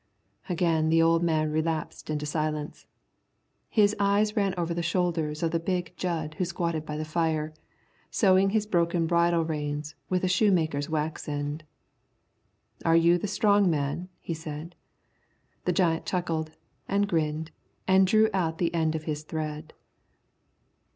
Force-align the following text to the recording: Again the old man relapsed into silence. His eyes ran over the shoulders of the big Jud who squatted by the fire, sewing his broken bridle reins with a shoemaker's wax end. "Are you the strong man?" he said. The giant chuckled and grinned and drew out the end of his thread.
Again 0.49 0.89
the 0.89 0.99
old 0.99 1.21
man 1.21 1.51
relapsed 1.51 2.09
into 2.09 2.25
silence. 2.25 2.87
His 3.69 3.95
eyes 3.99 4.35
ran 4.35 4.55
over 4.57 4.73
the 4.73 4.81
shoulders 4.81 5.43
of 5.43 5.51
the 5.51 5.59
big 5.59 5.93
Jud 5.95 6.33
who 6.39 6.45
squatted 6.45 6.87
by 6.87 6.97
the 6.97 7.05
fire, 7.05 7.53
sewing 8.09 8.49
his 8.49 8.65
broken 8.65 9.05
bridle 9.05 9.45
reins 9.45 9.93
with 10.09 10.23
a 10.23 10.27
shoemaker's 10.27 10.89
wax 10.89 11.29
end. 11.29 11.65
"Are 12.83 12.95
you 12.95 13.19
the 13.19 13.27
strong 13.27 13.69
man?" 13.69 14.09
he 14.19 14.33
said. 14.33 14.73
The 15.65 15.71
giant 15.71 16.07
chuckled 16.07 16.49
and 16.87 17.07
grinned 17.07 17.51
and 17.87 18.07
drew 18.07 18.27
out 18.33 18.57
the 18.57 18.73
end 18.73 18.95
of 18.95 19.03
his 19.03 19.21
thread. 19.21 19.71